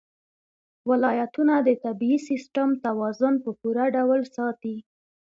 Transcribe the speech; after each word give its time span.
ولایتونه 0.89 1.55
د 1.67 1.69
طبعي 1.83 2.17
سیسټم 2.29 2.69
توازن 2.85 3.33
په 3.43 3.49
پوره 3.59 3.85
ډول 3.95 4.21
ساتي. 4.35 4.75